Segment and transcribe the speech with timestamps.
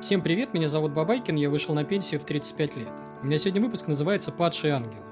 [0.00, 2.88] Всем привет, меня зовут Бабайкин, я вышел на пенсию в 35 лет.
[3.22, 5.04] У меня сегодня выпуск называется «Падшие ангелы».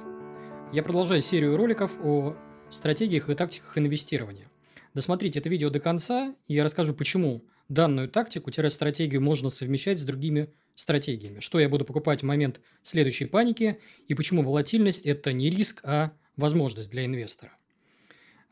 [0.72, 2.34] Я продолжаю серию роликов о
[2.70, 4.46] стратегиях и тактиках инвестирования.
[4.94, 10.48] Досмотрите это видео до конца, и я расскажу, почему данную тактику-стратегию можно совмещать с другими
[10.74, 15.80] стратегиями, что я буду покупать в момент следующей паники, и почему волатильность– это не риск,
[15.84, 17.52] а возможность для инвестора.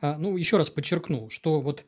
[0.03, 1.87] А, ну, еще раз подчеркну, что вот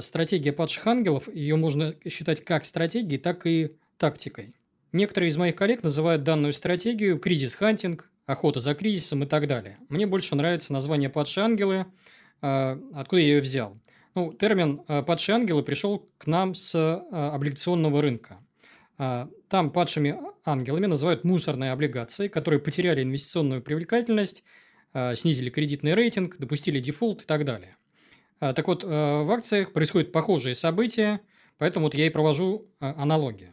[0.00, 4.54] стратегия падших ангелов, ее можно считать как стратегией, так и тактикой.
[4.92, 9.78] Некоторые из моих коллег называют данную стратегию crisis hunting, охота за кризисом и так далее.
[9.88, 11.86] Мне больше нравится название падшие ангелы,
[12.40, 13.78] а, откуда я ее взял.
[14.14, 16.74] Ну, термин а, «падшие ангелы» пришел к нам с
[17.10, 18.38] облигационного рынка.
[18.96, 24.44] Там падшими ангелами называют мусорные облигации, которые потеряли инвестиционную привлекательность,
[25.14, 27.76] снизили кредитный рейтинг, допустили дефолт и так далее.
[28.40, 31.20] А, так вот, э, в акциях происходят похожие события,
[31.58, 33.50] поэтому вот я и провожу э, аналогию.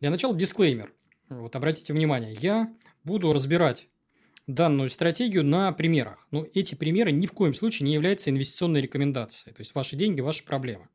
[0.00, 0.92] Для начала дисклеймер.
[1.28, 2.72] Вот обратите внимание, я
[3.04, 3.88] буду разбирать
[4.48, 6.26] данную стратегию на примерах.
[6.32, 9.54] Но эти примеры ни в коем случае не являются инвестиционной рекомендацией.
[9.54, 10.90] То есть, ваши деньги– ваша проблема.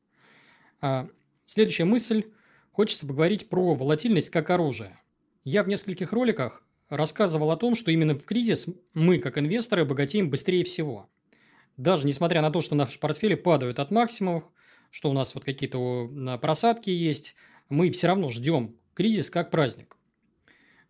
[0.82, 1.08] А
[1.46, 2.26] следующая мысль.
[2.72, 4.98] Хочется поговорить про волатильность как оружие.
[5.44, 10.30] Я в нескольких роликах рассказывал о том, что именно в кризис мы, как инвесторы, богатеем
[10.30, 11.10] быстрее всего
[11.80, 14.44] даже несмотря на то, что наши портфели падают от максимумов,
[14.92, 17.36] что у нас вот какие-то просадки есть,
[17.70, 19.96] мы все равно ждем кризис как праздник.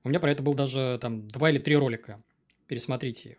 [0.03, 2.17] У меня про это был даже там два или три ролика.
[2.67, 3.37] Пересмотрите их.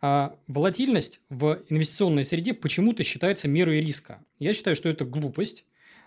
[0.00, 4.24] А волатильность в инвестиционной среде почему-то считается мерой риска.
[4.38, 5.66] Я считаю, что это глупость,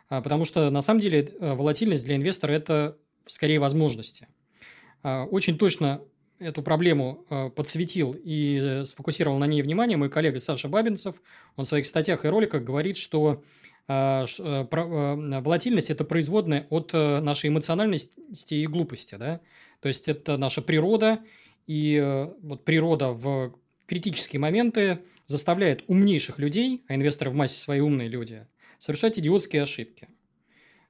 [0.09, 4.27] а, потому что на самом деле э, волатильность для инвестора– это скорее возможности.
[5.03, 6.01] А, очень точно
[6.39, 11.15] эту проблему э, подсветил и э, сфокусировал на ней внимание мой коллега Саша Бабинцев.
[11.55, 13.43] Он в своих статьях и роликах говорит, что
[13.87, 14.25] э,
[14.71, 19.15] волатильность– это производная от нашей эмоциональности и глупости.
[19.15, 19.39] Да?
[19.79, 21.19] То есть, это наша природа,
[21.67, 28.07] и вот природа в критические моменты заставляет умнейших людей, а инвесторы в массе свои умные
[28.07, 28.47] люди,
[28.77, 30.07] совершать идиотские ошибки.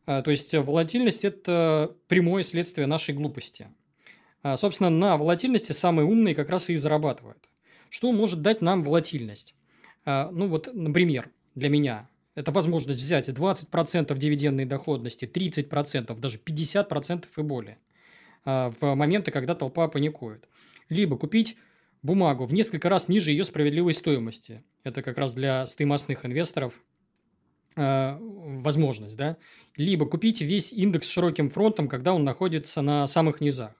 [0.06, 3.68] То есть, волатильность– это прямое следствие нашей глупости–
[4.56, 7.50] собственно, на волатильности самые умные как раз и зарабатывают.
[7.90, 9.56] Что может дать нам волатильность?
[10.06, 17.26] А, ну вот, например, для меня это возможность взять 20% дивидендной доходности, 30%, даже 50%
[17.36, 17.78] и более
[18.44, 20.48] а, в моменты, когда толпа паникует.
[20.90, 21.58] Либо купить
[22.04, 24.62] бумагу в несколько раз ниже ее справедливой стоимости.
[24.84, 26.74] Это как раз для стоимостных инвесторов
[27.78, 29.36] возможность, да.
[29.76, 33.76] Либо купить весь индекс широким фронтом, когда он находится на самых низах.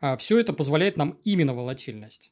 [0.00, 2.30] А все это позволяет нам именно волатильность.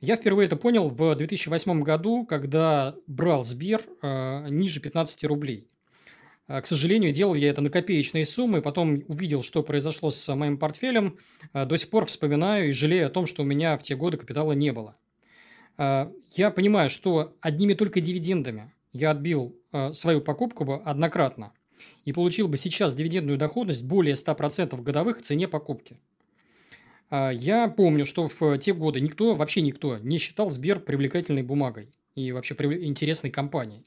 [0.00, 5.66] Я впервые это понял в 2008 году, когда брал Сбер э, ниже 15 рублей.
[6.46, 10.56] Э, к сожалению, делал я это на копеечные суммы, потом увидел, что произошло с моим
[10.56, 11.18] портфелем,
[11.52, 14.52] до сих пор вспоминаю и жалею о том, что у меня в те годы капитала
[14.52, 14.94] не было.
[15.78, 19.56] Я понимаю, что одними только дивидендами я отбил
[19.92, 21.52] свою покупку бы однократно
[22.04, 26.00] и получил бы сейчас дивидендную доходность более 100% годовых в цене покупки.
[27.10, 31.90] А, я помню, что в те годы никто, вообще никто не считал Сбер привлекательной бумагой
[32.14, 33.84] и вообще интересной компанией.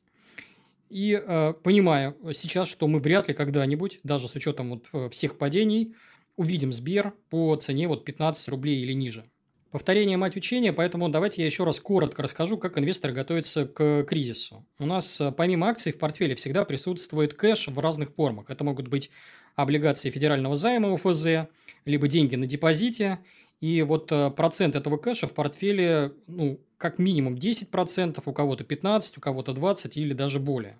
[0.89, 5.37] И э, понимаю сейчас, что мы вряд ли когда-нибудь, даже с учетом вот э, всех
[5.37, 5.95] падений,
[6.35, 9.23] увидим Сбер по цене вот 15 рублей или ниже.
[9.71, 14.67] Повторение– мать учения, поэтому давайте я еще раз коротко расскажу, как инвесторы готовятся к кризису.
[14.79, 18.49] У нас э, помимо акций в портфеле всегда присутствует кэш в разных формах.
[18.49, 19.11] Это могут быть
[19.56, 21.47] облигации федерального займа УФЗ,
[21.85, 23.19] либо деньги на депозите.
[23.59, 29.13] И вот э, процент этого кэша в портфеле, ну, как минимум 10%, у кого-то 15%,
[29.17, 30.78] у кого-то 20% или даже более.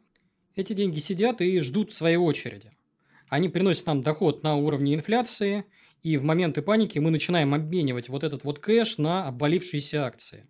[0.56, 2.72] Эти деньги сидят и ждут своей очереди.
[3.30, 5.66] Они приносят нам доход на уровне инфляции–
[6.04, 10.48] и в моменты паники мы начинаем обменивать вот этот вот кэш на обвалившиеся акции.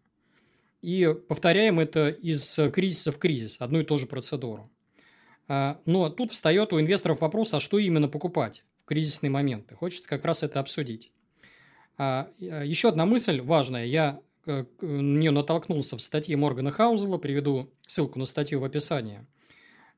[0.82, 4.71] И повторяем это из кризиса в кризис, одну и ту же процедуру.
[5.54, 9.76] А, но тут встает у инвесторов вопрос, а что именно покупать в кризисные моменты?
[9.76, 11.12] Хочется как раз это обсудить.
[11.98, 13.86] А, еще одна мысль важная.
[13.86, 17.18] Я э, на нее натолкнулся в статье Моргана Хаузела.
[17.18, 19.28] Приведу ссылку на статью в описании.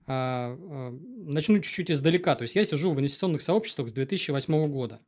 [0.07, 2.33] А, начну чуть-чуть издалека.
[2.33, 5.01] То есть, я сижу в инвестиционных сообществах с 2008 года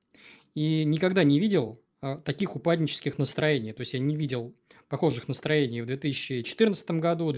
[0.54, 3.74] и никогда не видел а, таких упаднических настроений.
[3.74, 4.56] То есть, я не видел
[4.90, 7.32] похожих настроений в 2014 году,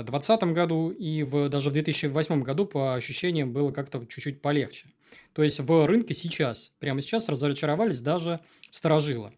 [0.00, 4.86] 2020 году и в, даже в 2008 году по ощущениям было как-то чуть-чуть полегче.
[5.34, 8.40] То есть, в рынке сейчас, прямо сейчас разочаровались даже
[8.70, 9.32] сторожилы.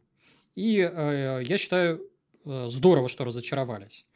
[0.55, 2.09] И э, я считаю,
[2.45, 4.07] э, здорово, что разочаровались.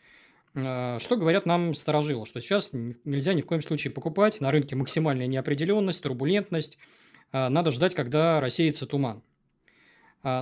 [0.55, 2.27] Э, что говорят нам сторожилы?
[2.27, 6.79] Что сейчас нельзя ни в коем случае покупать, на рынке максимальная неопределенность, турбулентность,
[7.33, 9.23] э, надо ждать, когда рассеется туман.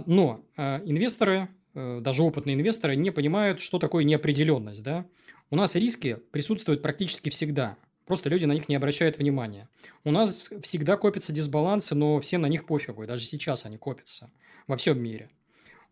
[0.06, 4.82] Но инвесторы, даже опытные инвесторы, не понимают, что такое неопределенность.
[4.82, 5.04] Да?
[5.50, 7.76] У нас риски присутствуют практически всегда.
[8.04, 9.69] Просто люди на них не обращают внимания.
[10.04, 13.04] У нас всегда копятся дисбалансы, но всем на них пофигу.
[13.04, 14.31] И даже сейчас они копятся
[14.66, 15.31] во всем мире.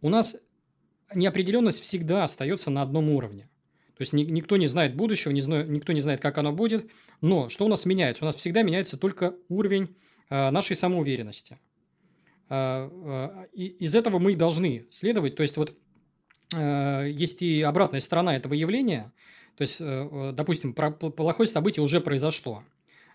[0.00, 0.36] У нас
[1.14, 3.44] неопределенность всегда остается на одном уровне.
[3.96, 6.90] То есть, ни, никто не знает будущего, не знаю, никто не знает, как оно будет.
[7.20, 8.24] Но что у нас меняется?
[8.24, 9.96] У нас всегда меняется только уровень
[10.30, 11.58] э, нашей самоуверенности.
[12.48, 15.36] Э, э, из этого мы должны следовать.
[15.36, 15.76] То есть, вот
[16.56, 19.12] э, есть и обратная сторона этого явления–
[19.56, 22.62] то есть, э, э, допустим, плохое событие уже произошло.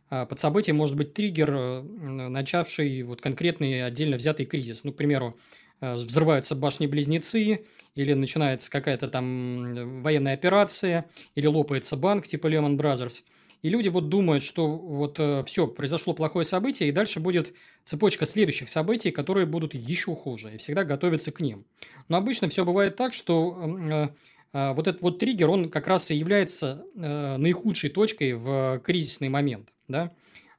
[0.10, 4.84] А под событием может быть триггер, э, начавший вот конкретный отдельно взятый кризис.
[4.84, 5.36] Ну, к примеру,
[5.82, 7.66] взрываются башни-близнецы,
[7.96, 11.06] или начинается какая-то там военная операция,
[11.36, 13.24] или лопается банк типа Lehman Brothers.
[13.62, 17.54] И люди вот думают, что вот все, произошло плохое событие, и дальше будет
[17.86, 21.64] цепочка следующих событий, которые будут еще хуже, и всегда готовятся к ним.
[22.10, 24.12] Но обычно все бывает так, что
[24.52, 29.70] вот этот вот триггер, он как раз и является э, наихудшей точкой в кризисный момент,
[29.88, 30.12] да.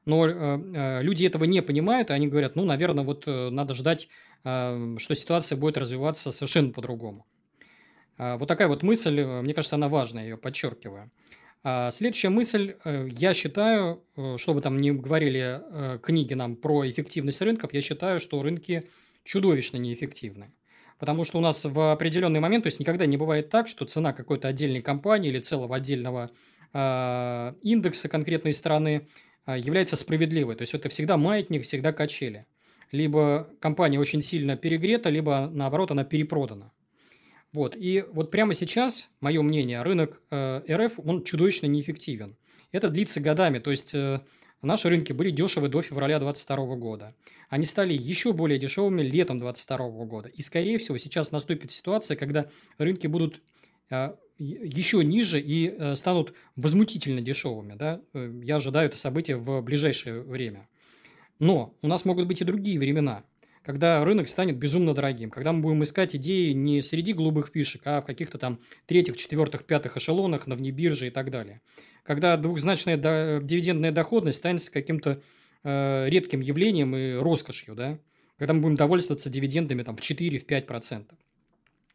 [0.05, 4.07] Но э, э, люди этого не понимают, и они говорят, ну, наверное, вот надо ждать,
[4.43, 7.27] что ситуация будет развиваться совершенно по-другому.
[8.17, 11.11] А, вот такая вот мысль, мне кажется, она важная, ее подчеркиваю.
[11.63, 14.03] А, следующая мысль, я считаю,
[14.37, 15.61] что бы там ни говорили
[16.01, 18.81] книги нам про эффективность рынков, я считаю, что рынки
[19.23, 20.51] чудовищно неэффективны.
[21.01, 24.13] Потому что у нас в определенный момент, то есть никогда не бывает так, что цена
[24.13, 26.29] какой-то отдельной компании или целого отдельного
[26.73, 29.07] э, индекса конкретной страны
[29.47, 30.55] э, является справедливой.
[30.55, 32.45] То есть это всегда маятник, всегда качели.
[32.91, 36.71] Либо компания очень сильно перегрета, либо наоборот она перепродана.
[37.51, 37.75] Вот.
[37.75, 42.37] И вот прямо сейчас, мое мнение, рынок э, РФ, он чудовищно неэффективен.
[42.71, 43.57] Это длится годами.
[43.57, 44.21] То есть э,
[44.61, 47.15] наши рынки были дешевы до февраля 2022 года.
[47.49, 50.29] Они стали еще более дешевыми летом 2022 года.
[50.29, 53.41] И, скорее всего, сейчас наступит ситуация, когда рынки будут
[53.89, 57.73] а, еще ниже и э, станут возмутительно дешевыми.
[57.73, 58.01] Да?
[58.13, 60.67] Э, я ожидаю это событие в ближайшее время.
[61.39, 63.23] Но у нас могут быть и другие времена,
[63.63, 68.01] когда рынок станет безумно дорогим, когда мы будем искать идеи не среди голубых фишек, а
[68.01, 71.61] в каких-то там третьих, четвертых, пятых эшелонах на внебирже и так далее
[72.03, 72.97] когда двухзначная
[73.41, 75.21] дивидендная доходность станет каким-то
[75.63, 77.97] э, редким явлением и роскошью, да,
[78.37, 81.05] когда мы будем довольствоваться дивидендами там, в 4-5%.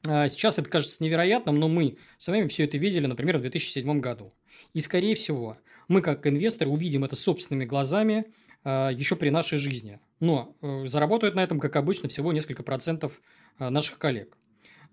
[0.04, 4.00] А сейчас это кажется невероятным, но мы с вами все это видели, например, в 2007
[4.00, 4.32] году.
[4.72, 5.58] И, скорее всего,
[5.88, 8.26] мы, как инвесторы, увидим это собственными глазами
[8.64, 9.98] э, еще при нашей жизни.
[10.20, 13.20] Но э, заработают на этом, как обычно, всего несколько процентов
[13.58, 14.36] э, наших коллег.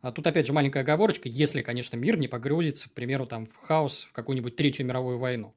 [0.03, 3.55] А тут, опять же, маленькая оговорочка, если, конечно, мир не погрузится, к примеру, там, в
[3.55, 5.53] хаос, в какую-нибудь Третью мировую войну.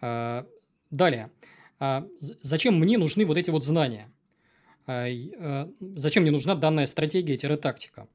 [0.00, 0.44] А,
[0.90, 1.30] далее.
[1.78, 4.08] А, зачем мне нужны вот эти вот знания?
[4.86, 8.08] Зачем мне нужна данная стратегия-тактика?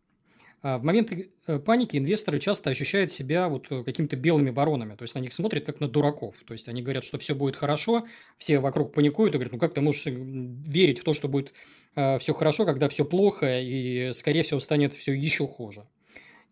[0.66, 1.12] В момент
[1.46, 5.32] э, паники инвесторы часто ощущают себя вот э, какими-то белыми воронами, то есть на них
[5.32, 6.38] смотрят как на дураков.
[6.44, 8.02] То есть они говорят, что все будет хорошо,
[8.38, 11.54] все вокруг паникуют и говорят, ну как ты можешь верить в то, что будет
[11.96, 15.86] э, все хорошо, когда все плохо и, скорее всего, станет все еще хуже.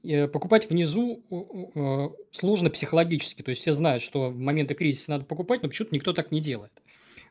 [0.03, 1.23] Покупать внизу
[2.29, 6.13] сложно психологически, то есть все знают, что в моменты кризиса надо покупать, но почему-то никто
[6.13, 6.83] так не делает.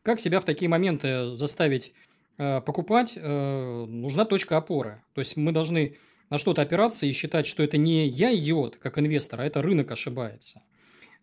[0.03, 1.93] Как себя в такие моменты заставить
[2.39, 3.15] покупать?
[3.15, 5.01] Нужна точка опоры.
[5.15, 5.97] То есть мы должны
[6.33, 9.91] на что-то опираться и считать, что это не я идиот, как инвестор, а это рынок
[9.91, 10.63] ошибается.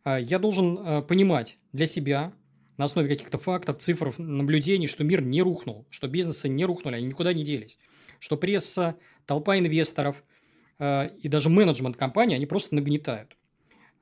[0.04, 2.32] А, я должен а, понимать для себя
[2.78, 7.08] на основе каких-то фактов, цифр, наблюдений, что мир не рухнул, что бизнесы не рухнули, они
[7.08, 7.80] никуда не делись,
[8.20, 10.24] что пресса, толпа инвесторов
[10.78, 13.36] а, и даже менеджмент компании, они просто нагнетают.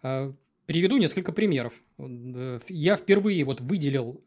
[0.01, 1.73] Приведу несколько примеров.
[2.67, 4.25] Я впервые вот выделил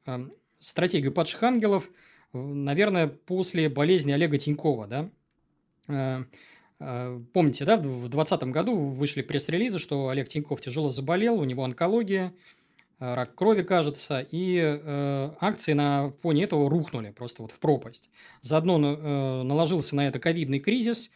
[0.59, 1.91] стратегию падших ангелов,
[2.33, 5.11] наверное, после болезни Олега Тинькова, да,
[5.91, 6.25] Э,
[6.81, 12.33] помните, да, в 2020 году вышли пресс-релизы, что Олег Тиньков тяжело заболел, у него онкология,
[12.99, 18.11] э, рак крови, кажется, и э, акции на фоне этого рухнули просто вот в пропасть.
[18.41, 21.13] Заодно э, наложился на это ковидный кризис,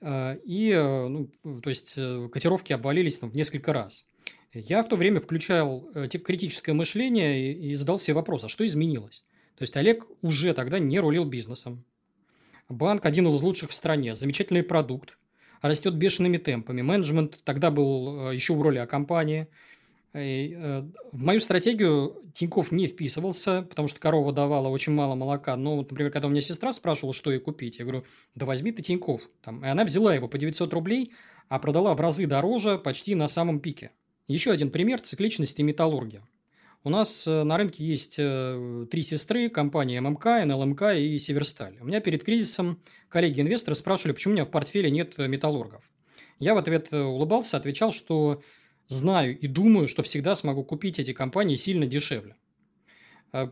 [0.00, 1.28] э, и, э, ну,
[1.60, 4.06] то есть, э, котировки обвалились там, в несколько раз.
[4.52, 8.64] Я в то время включал э, критическое мышление и, и задал себе вопрос, а что
[8.64, 9.24] изменилось?
[9.56, 11.84] То есть, Олег уже тогда не рулил бизнесом,
[12.68, 15.18] Банк один из лучших в стране, замечательный продукт,
[15.60, 16.82] растет бешеными темпами.
[16.82, 19.46] Менеджмент тогда был э, еще в роли компании.
[20.12, 25.56] Э, в мою стратегию Тиньков не вписывался, потому что корова давала очень мало молока.
[25.56, 28.04] Но, вот, например, когда у меня сестра спрашивала, что ей купить, я говорю,
[28.34, 29.22] да возьми ты Тиньков.
[29.42, 31.12] Там, и она взяла его по 900 рублей,
[31.48, 33.90] а продала в разы дороже почти на самом пике.
[34.28, 36.22] Еще один пример цикличности металлургии.
[36.84, 41.76] У нас э, на рынке есть э, три сестры, компании ММК, НЛМК и Северсталь.
[41.80, 45.88] У меня перед кризисом коллеги-инвесторы спрашивали, почему у меня в портфеле нет металлургов.
[46.40, 48.42] Я в ответ улыбался, отвечал, что
[48.88, 52.34] знаю и думаю, что всегда смогу купить эти компании сильно дешевле.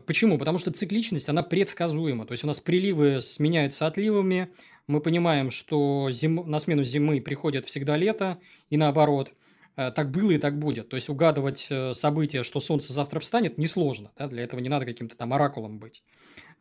[0.05, 0.37] Почему?
[0.37, 2.25] Потому что цикличность, она предсказуема.
[2.27, 4.49] То есть, у нас приливы сменяются отливами.
[4.87, 6.43] Мы понимаем, что зим...
[6.45, 9.33] на смену зимы приходит всегда лето, и наоборот.
[9.75, 10.89] А, так было и так будет.
[10.89, 14.11] То есть, угадывать э, события, что солнце завтра встанет, несложно.
[14.17, 14.27] Да?
[14.27, 16.03] Для этого не надо каким-то там оракулом быть.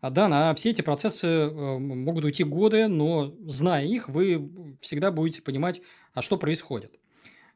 [0.00, 4.50] А да, на все эти процессы э, могут уйти годы, но зная их, вы
[4.80, 5.82] всегда будете понимать,
[6.14, 6.98] а что происходит.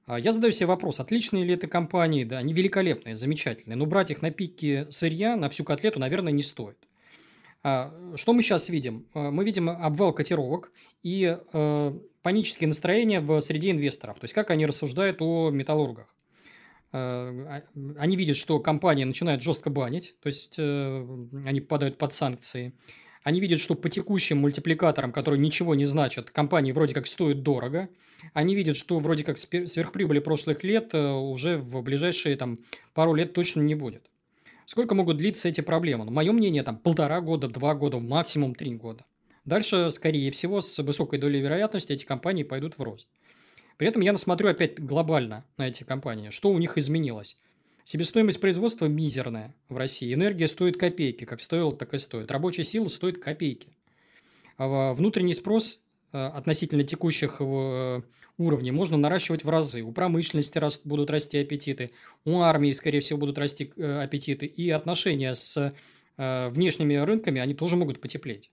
[0.07, 4.11] А, я задаю себе вопрос, отличные ли это компании, да, они великолепные, замечательные, но брать
[4.11, 6.77] их на пике сырья на всю котлету, наверное, не стоит.
[7.63, 9.07] А, что мы сейчас видим?
[9.15, 10.71] А, мы видим обвал котировок
[11.03, 16.07] и э, панические настроения в среде инвесторов, то есть как они рассуждают о металлургах.
[16.91, 21.07] Они видят, что компания начинает жестко банить, то есть э,
[21.45, 22.73] они попадают под санкции.
[23.25, 27.89] Они видят, что по текущим мультипликаторам, которые ничего не значат, компании вроде как стоят дорого.
[28.33, 32.59] Они видят, что вроде как сверхприбыли прошлых лет э, уже в ближайшие там,
[32.95, 34.09] пару лет точно не будет.
[34.65, 36.07] Сколько могут длиться эти проблемы?
[36.07, 39.05] Ну, мое мнение, там полтора года, два года, максимум три года.
[39.45, 43.09] Дальше, скорее всего, с высокой долей вероятности эти компании пойдут в рост.
[43.77, 46.31] При этом я смотрю опять глобально на эти компании.
[46.31, 47.37] Что у них изменилось?
[47.83, 50.15] Себестоимость производства мизерная в России.
[50.15, 52.31] Энергия стоит копейки, как стоила, так и стоит.
[52.31, 53.69] Рабочая сила стоит копейки.
[54.57, 55.81] А внутренний спрос
[56.13, 58.03] э, относительно текущих э,
[58.39, 59.83] уровней можно наращивать в разы.
[59.83, 61.91] У промышленности будут расти аппетиты,
[62.25, 65.75] у армии, скорее всего, будут расти э, аппетиты, и отношения с
[66.17, 68.53] внешними рынками, они тоже могут потеплеть.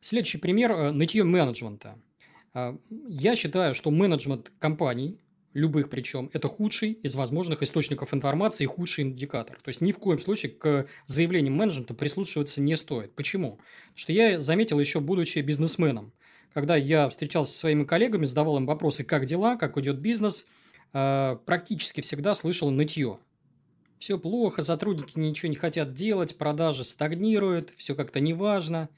[0.00, 1.98] Следующий пример– нытье менеджмента.
[3.08, 5.20] Я считаю, что менеджмент компаний
[5.52, 9.56] любых причем, это худший из возможных источников информации и худший индикатор.
[9.62, 13.14] То есть, ни в коем случае к заявлениям менеджмента прислушиваться не стоит.
[13.14, 13.52] Почему?
[13.52, 16.12] Потому что я заметил еще, будучи бизнесменом,
[16.54, 20.46] когда я встречался со своими коллегами, задавал им вопросы, как дела, как идет бизнес,
[20.92, 23.18] э, практически всегда слышал нытье.
[23.98, 28.88] Все плохо, сотрудники ничего не хотят делать, продажи стагнируют, все как-то неважно.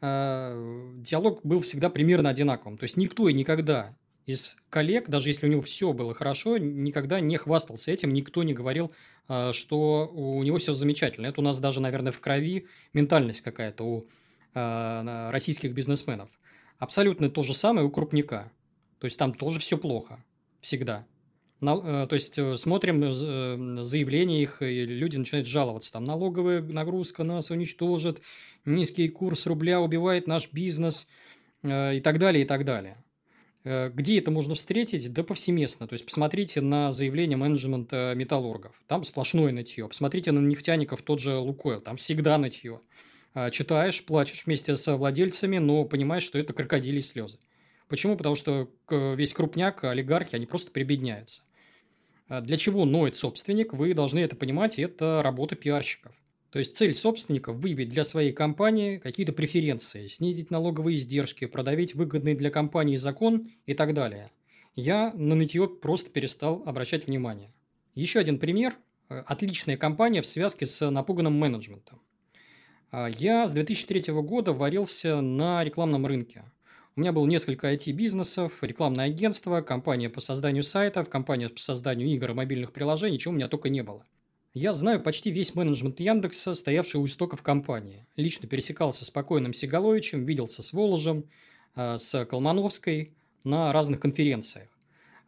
[0.00, 2.78] Э, диалог был всегда примерно одинаковым.
[2.78, 3.94] То есть, никто и никогда
[4.26, 8.54] из коллег, даже если у него все было хорошо, никогда не хвастался этим, никто не
[8.54, 8.92] говорил,
[9.28, 11.26] а, что у него все замечательно.
[11.26, 14.06] Это у нас даже, наверное, в крови ментальность какая-то у
[14.54, 16.30] а, российских бизнесменов.
[16.78, 18.52] Абсолютно то же самое у крупника.
[19.00, 20.24] То есть, там тоже все плохо.
[20.60, 21.06] Всегда.
[21.62, 25.92] Э, то есть, э, смотрим э, заявления их, и люди начинают жаловаться.
[25.92, 28.20] Там налоговая нагрузка нас уничтожит,
[28.64, 31.08] низкий курс рубля убивает наш бизнес
[31.62, 32.96] и так далее, и так далее.
[33.62, 35.12] Где это можно встретить?
[35.12, 35.86] Да повсеместно.
[35.86, 38.80] То есть, посмотрите на заявление менеджмента металлургов.
[38.86, 39.86] Там сплошное нытье.
[39.86, 41.82] Посмотрите на нефтяников, тот же Лукойл.
[41.82, 42.80] Там всегда нытье.
[43.34, 47.38] А, читаешь, плачешь вместе с владельцами, но понимаешь, что это крокодили слезы.
[47.88, 48.16] Почему?
[48.16, 51.42] Потому что весь крупняк, олигархи, они просто прибедняются.
[52.30, 56.12] А для чего ноет собственник, вы должны это понимать, это работа пиарщиков.
[56.50, 62.36] То есть цель собственника– выбить для своей компании какие-то преференции, снизить налоговые издержки, продавить выгодный
[62.36, 64.30] для компании закон и так далее.
[64.76, 67.52] Я на нытье просто перестал обращать внимание.
[67.96, 68.76] Еще один пример–
[69.08, 72.00] отличная компания в связке с напуганным менеджментом.
[72.92, 76.44] А, я с 2003 года варился на рекламном рынке.
[77.00, 82.32] У меня было несколько IT-бизнесов, рекламное агентство, компания по созданию сайтов, компания по созданию игр
[82.32, 84.04] и мобильных приложений, чего у меня только не было–
[84.52, 88.04] я знаю почти весь менеджмент Яндекса, стоявший у истоков компании.
[88.16, 91.24] Лично пересекался с покойным Сигаловичем, виделся с Воложем,
[91.74, 93.14] э, с Колмановской
[93.44, 94.68] на разных конференциях.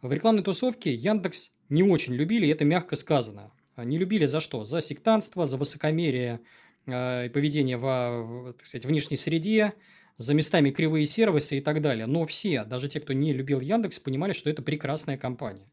[0.03, 3.51] В рекламной тусовке Яндекс не очень любили, и это мягко сказано.
[3.79, 4.65] Не любили за что?
[4.65, 6.41] За сектантство, за высокомерие
[6.85, 9.73] э, и поведение в, так сказать, внешней среде,
[10.17, 12.07] за местами кривые сервисы и так далее.
[12.07, 15.71] Но все, даже те, кто не любил Яндекс, понимали, что это прекрасная компания.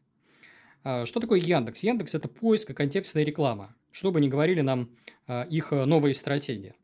[0.82, 1.82] А, что такое Яндекс?
[1.82, 3.74] Яндекс– это поиск и контекстная реклама.
[3.92, 4.90] Что бы ни говорили нам
[5.26, 6.74] а, их э, новые стратегии.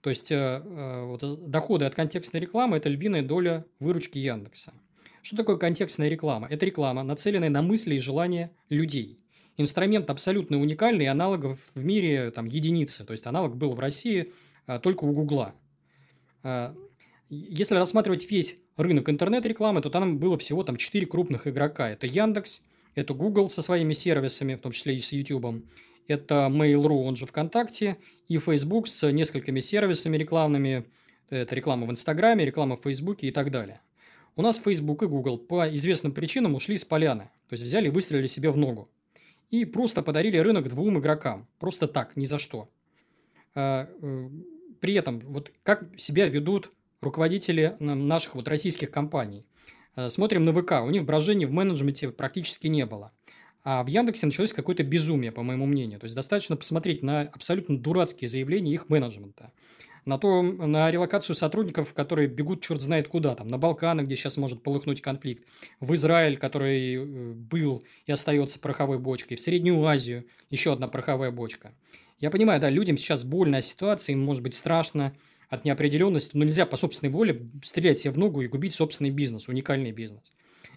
[0.00, 4.74] То есть, э, э, вот, доходы от контекстной рекламы– это львиная доля выручки Яндекса.
[5.22, 6.46] Что такое контекстная реклама?
[6.50, 9.16] Это реклама, нацеленная на мысли и желания людей.
[9.56, 13.04] Инструмент абсолютно уникальный, аналогов в мире там, единицы.
[13.04, 14.32] То есть, аналог был в России
[14.66, 15.54] а, только у Гугла.
[17.28, 21.90] Если рассматривать весь рынок интернет-рекламы, то там было всего там, 4 крупных игрока.
[21.90, 22.62] Это Яндекс–
[22.94, 25.64] Это Google со своими сервисами, в том числе и с YouTube.
[26.06, 27.96] Это Mail.ru, он же ВКонтакте,
[28.28, 30.84] и Facebook с несколькими сервисами рекламными.
[31.30, 33.80] Это реклама в Инстаграме, реклама в Фейсбуке и так далее.
[34.36, 37.30] У нас Facebook и Google по известным причинам ушли с поляны.
[37.48, 38.90] То есть взяли и выстрелили себе в ногу.
[39.50, 41.48] И просто подарили рынок двум игрокам.
[41.58, 42.68] Просто так, ни за что.
[43.54, 44.28] А, э,
[44.80, 46.72] при этом, вот как себя ведут
[47.04, 49.44] руководители наших вот российских компаний.
[49.96, 53.10] Э, смотрим на ВК, у них брожений в менеджменте практически не было.
[53.62, 55.98] А в Яндексе началось какое-то безумие, по моему мнению.
[55.98, 59.50] То есть, достаточно посмотреть на абсолютно дурацкие заявления их менеджмента.
[60.04, 64.36] На, то, на релокацию сотрудников, которые бегут черт знает куда, там, на Балканы, где сейчас
[64.36, 65.48] может полыхнуть конфликт,
[65.80, 71.30] в Израиль, который э, был и остается пороховой бочкой, в Среднюю Азию еще одна пороховая
[71.30, 71.72] бочка.
[72.18, 75.14] Я понимаю, да, людям сейчас больно ситуация, им может быть страшно,
[75.54, 79.48] от неопределенности, но нельзя по собственной воле стрелять себе в ногу и губить собственный бизнес,
[79.48, 80.32] уникальный бизнес.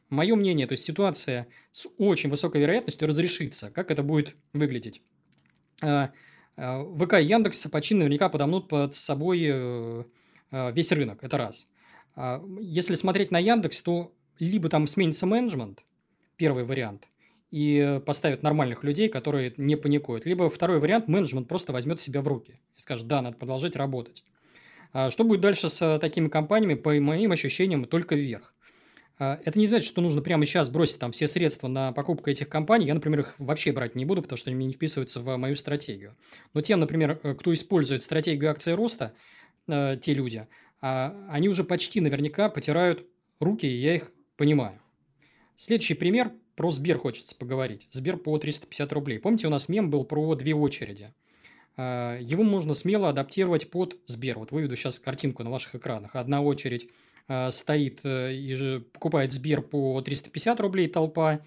[0.10, 3.72] Мое мнение, то есть ситуация с очень высокой вероятностью разрешится.
[3.72, 5.02] Как это будет выглядеть?
[5.82, 6.12] А,
[6.56, 10.04] а, ВК и Яндекс почин наверняка подомнут под собой э,
[10.52, 11.24] э, весь рынок.
[11.24, 11.68] Это раз.
[12.60, 15.84] Если смотреть на Яндекс, то либо там сменится менеджмент,
[16.36, 17.08] первый вариант,
[17.52, 20.26] и поставят нормальных людей, которые не паникуют.
[20.26, 24.24] Либо второй вариант, менеджмент просто возьмет себя в руки и скажет, да, надо продолжать работать.
[24.94, 28.54] А что будет дальше с э, такими компаниями, по моим ощущениям, только вверх.
[29.20, 32.50] А, это не значит, что нужно прямо сейчас бросить там все средства на покупку этих
[32.50, 32.86] компаний.
[32.86, 36.16] Я, например, их вообще брать не буду, потому что они не вписываются в мою стратегию.
[36.54, 39.14] Но тем, например, э, кто использует стратегию акции роста,
[39.68, 40.48] э, те люди,
[40.82, 43.06] а, они уже почти наверняка потирают
[43.40, 44.80] руки, и я их понимаю.
[45.56, 46.32] Следующий пример.
[46.56, 47.88] Про Сбер хочется поговорить.
[47.92, 49.20] Сбер по 350 рублей.
[49.20, 51.14] Помните, у нас мем был про две очереди–
[51.78, 54.40] его можно смело адаптировать под Сбер.
[54.40, 56.16] Вот выведу сейчас картинку на ваших экранах.
[56.16, 56.90] Одна очередь
[57.28, 61.42] а, стоит э, и же покупает Сбер по 350 рублей толпа,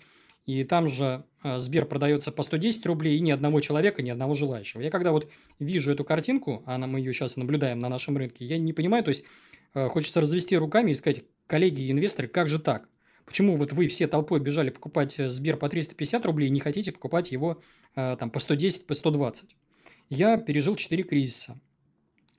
[0.46, 4.82] и там же Сбер продается по 110 рублей, и ни одного человека, ни одного желающего.
[4.82, 8.58] Я когда вот вижу эту картинку, а мы ее сейчас наблюдаем на нашем рынке, я
[8.58, 9.25] не понимаю, то есть
[9.72, 12.88] хочется развести руками и сказать, коллеги и инвесторы, как же так?
[13.25, 16.92] Почему вот вы все толпой бежали покупать э, Сбер по 350 рублей и не хотите
[16.92, 17.56] покупать его
[17.94, 19.56] там по 110, по 120?
[20.10, 21.58] Я пережил 4 кризиса.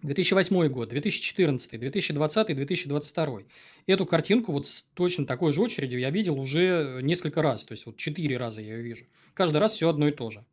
[0.03, 3.39] 2008 год, 2014, 2020, 2022.
[3.85, 7.65] Эту картинку вот с точно такой же очередью я видел уже несколько раз.
[7.65, 9.05] То есть, вот четыре раза я ее вижу.
[9.33, 10.43] Каждый раз все одно и то же.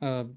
[0.00, 0.30] А,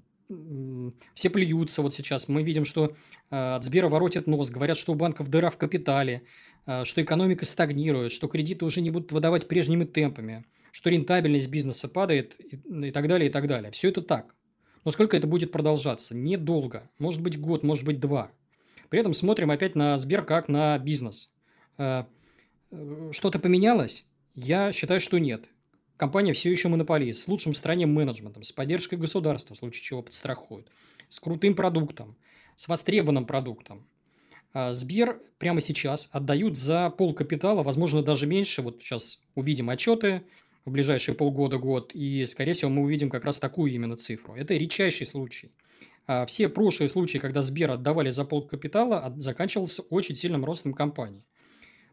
[1.14, 2.28] все плюются вот сейчас.
[2.28, 2.94] Мы видим, что
[3.30, 4.50] а, от Сбера воротит нос.
[4.50, 6.22] Говорят, что у банков дыра в капитале,
[6.64, 11.88] а, что экономика стагнирует, что кредиты уже не будут выдавать прежними темпами, что рентабельность бизнеса
[11.88, 13.70] падает и так далее, и так далее.
[13.70, 14.34] Все это так.
[14.86, 16.14] Но сколько это будет продолжаться?
[16.14, 16.88] Недолго.
[17.00, 18.30] Может быть год, может быть два.
[18.88, 21.28] При этом смотрим опять на Сбер как на бизнес.
[21.76, 22.04] Э,
[22.70, 24.06] э, что-то поменялось?
[24.36, 25.46] Я считаю, что нет.
[25.96, 30.02] Компания все еще монополист, с лучшим в стране менеджментом, с поддержкой государства, в случае чего
[30.02, 30.68] подстрахует,
[31.08, 32.16] с крутым продуктом,
[32.54, 33.88] с востребованным продуктом.
[34.52, 38.62] А Сбер прямо сейчас отдают за пол капитала, возможно, даже меньше.
[38.62, 40.22] Вот сейчас увидим отчеты,
[40.66, 44.34] в ближайшие полгода-год, и, скорее всего, мы увидим как раз такую именно цифру.
[44.34, 45.52] Это редчайший случай.
[46.06, 51.22] А все прошлые случаи, когда Сбер отдавали за полкапитала, заканчивался очень сильным ростом компании.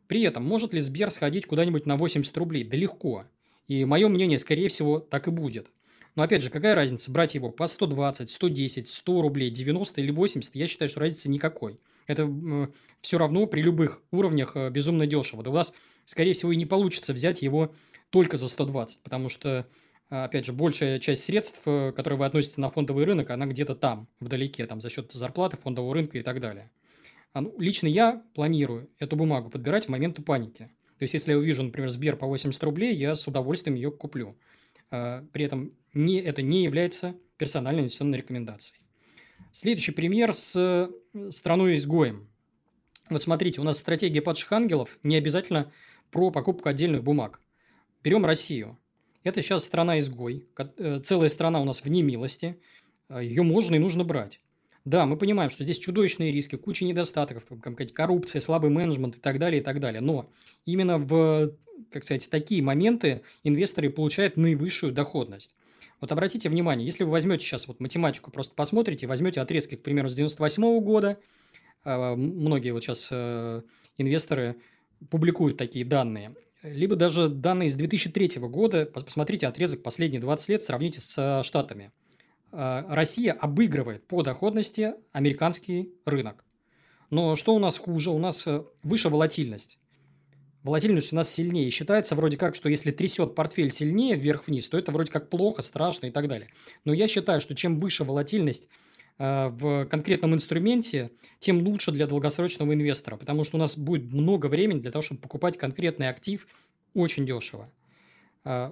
[0.07, 2.63] При этом, может ли Сбер сходить куда-нибудь на 80 рублей?
[2.63, 3.25] Да легко.
[3.67, 5.67] И мое мнение, скорее всего, так и будет.
[6.15, 10.55] Но опять же, какая разница, брать его по 120, 110, 100 рублей, 90 или 80,
[10.55, 11.77] я считаю, что разницы никакой.
[12.05, 12.67] Это э,
[13.01, 15.41] все равно при любых уровнях э, безумно дешево.
[15.41, 15.73] Да у вас,
[16.05, 17.73] скорее всего, и не получится взять его
[18.13, 19.67] только за 120, потому что,
[20.11, 23.73] а, опять же, большая часть средств, э, которые вы относите на фондовый рынок, она где-то
[23.73, 26.69] там, вдалеке, там, за счет зарплаты, фондового рынка и так далее.
[27.33, 30.65] А, ну, лично я планирую эту бумагу подбирать в моменты паники.
[30.99, 34.37] То есть, если я увижу, например, Сбер по 80 рублей, я с удовольствием ее куплю.
[34.91, 38.79] А, при этом не, это не является персональной инвестиционной рекомендацией.
[39.51, 42.29] Следующий пример с э, страной-изгоем.
[43.09, 45.71] Вот смотрите, у нас стратегия падших ангелов не обязательно
[46.11, 47.39] про покупку отдельных бумаг.
[48.03, 48.77] Берем Россию.
[49.23, 50.45] Это сейчас страна-изгой.
[50.77, 52.59] Э, целая страна у нас в немилости.
[53.07, 54.41] Э, Ее можно и нужно брать.
[54.83, 57.45] Да, мы понимаем, что здесь чудовищные риски, куча недостатков,
[57.93, 60.01] коррупция, слабый менеджмент и так далее, и так далее.
[60.01, 60.29] Но
[60.65, 61.53] именно в,
[61.89, 65.55] как сказать, такие моменты инвесторы получают наивысшую доходность.
[66.01, 70.09] Вот обратите внимание, если вы возьмете сейчас вот математику, просто посмотрите, возьмете отрезки, к примеру,
[70.09, 71.17] с 98 года,
[71.85, 73.09] э, многие вот сейчас
[73.97, 74.57] инвесторы
[75.09, 81.01] публикуют такие данные, либо даже данные с 2003 года, посмотрите отрезок последние 20 лет, сравните
[81.01, 81.91] с Штатами.
[82.51, 86.45] Э, Россия обыгрывает по доходности американский рынок.
[87.09, 88.11] Но что у нас хуже?
[88.11, 89.77] У нас э, выше волатильность.
[90.63, 91.69] волатильность у нас сильнее.
[91.69, 96.07] Считается вроде как, что если трясет портфель сильнее вверх-вниз, то это вроде как плохо, страшно
[96.07, 96.47] и так далее.
[96.85, 98.69] Но я считаю, что чем выше волатильность
[99.19, 104.79] в конкретном инструменте, тем лучше для долгосрочного инвестора, потому что у нас будет много времени
[104.79, 106.47] для того, чтобы покупать конкретный актив
[106.93, 107.69] очень дешево.
[108.43, 108.71] Э,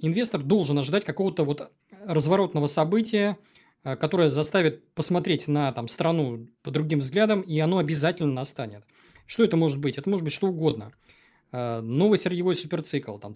[0.00, 1.70] инвестор должен ожидать какого-то вот
[2.04, 3.38] разворотного события,
[3.84, 8.84] э, которое заставит посмотреть на там, страну по другим взглядам, и оно обязательно настанет.
[9.26, 9.98] Что это может быть?
[9.98, 10.92] Это может быть что угодно–
[11.50, 13.34] Э, новый сырьевой суперцикл, там,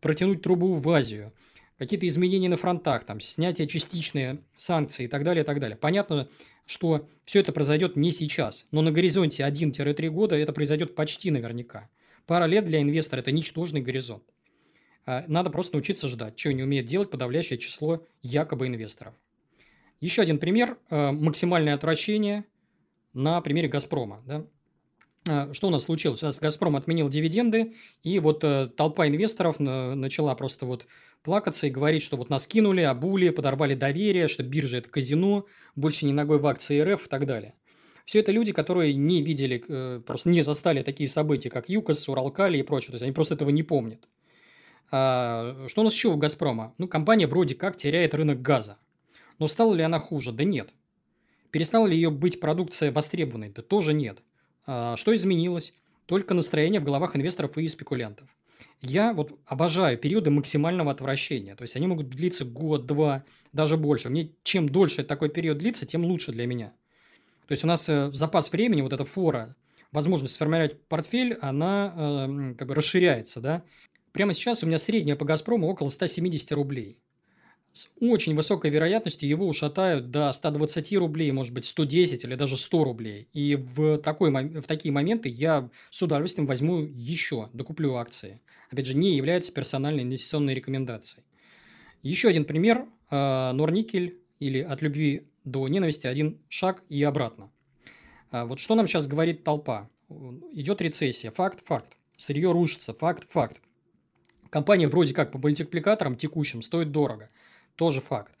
[0.00, 1.32] протянуть трубу в Азию,
[1.78, 5.76] какие-то изменения на фронтах, там, снятие частичные санкции и так далее, и так далее.
[5.76, 6.28] Понятно,
[6.64, 11.88] что все это произойдет не сейчас, но на горизонте 1-3 года это произойдет почти наверняка.
[12.26, 14.24] Пара лет для инвестора– это ничтожный горизонт.
[15.06, 19.14] Э, надо просто научиться ждать, чего не умеет делать подавляющее число якобы инвесторов.
[20.00, 22.44] Еще один пример э,– максимальное отвращение
[23.14, 24.22] на примере «Газпрома».
[24.26, 24.46] Да?
[25.28, 26.22] А, что у нас случилось?
[26.22, 30.86] У нас «Газпром» отменил дивиденды, и вот э, толпа инвесторов начала просто вот
[31.22, 36.06] плакаться и говорить, что вот нас кинули, обули, подорвали доверие, что биржа– это казино, больше
[36.06, 37.54] не ногой в акции РФ и так далее.
[38.04, 42.58] Все это люди, которые не видели, э, просто не застали такие события, как ЮКОС, Уралкали
[42.58, 42.90] и прочее.
[42.90, 44.08] То есть, они просто этого не помнят.
[44.92, 46.72] А, что у нас еще у «Газпрома»?
[46.78, 48.78] Ну, компания вроде как теряет рынок газа.
[49.40, 50.30] Но стала ли она хуже?
[50.30, 50.70] Да нет.
[51.50, 53.50] Перестала ли ее быть продукция востребованной?
[53.50, 54.22] Да тоже нет.
[54.66, 55.74] А, что изменилось?
[56.06, 58.28] Только настроение в головах инвесторов и спекулянтов.
[58.80, 61.56] Я вот обожаю периоды максимального отвращения.
[61.56, 64.08] То есть, они могут длиться год, два, даже больше.
[64.08, 66.72] Мне чем дольше такой период длится, тем лучше для меня.
[67.48, 69.56] То есть, у нас э, запас времени, вот эта фора,
[69.92, 73.62] возможность сформировать портфель, она э, как бы расширяется, да.
[74.12, 76.98] Прямо сейчас у меня средняя по «Газпрому» около 170 рублей
[77.76, 82.84] с очень высокой вероятностью его ушатают до 120 рублей, может быть, 110 или даже 100
[82.84, 83.28] рублей.
[83.34, 88.40] И в, такой, в такие моменты я с удовольствием возьму еще, докуплю акции.
[88.70, 91.22] Опять же, не является персональной инвестиционной рекомендацией.
[92.02, 92.86] Еще один пример.
[93.10, 97.52] Э, Норникель или от любви до ненависти один шаг и обратно.
[98.30, 99.90] А вот что нам сейчас говорит толпа?
[100.52, 101.30] Идет рецессия.
[101.30, 101.98] Факт, факт.
[102.16, 102.94] Сырье рушится.
[102.94, 103.60] Факт, факт.
[104.48, 107.28] Компания вроде как по мультипликаторам текущим стоит дорого–
[107.76, 108.36] тоже факт.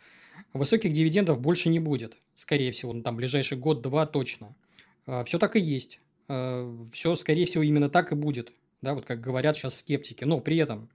[0.52, 4.54] Высоких дивидендов больше не будет, скорее всего, ну, там ближайший год-два точно.
[5.06, 6.00] А, Все так и есть.
[6.28, 8.52] А, Все, скорее всего, именно так и будет.
[8.82, 10.24] Да, вот как говорят сейчас скептики.
[10.24, 10.88] Но при этом,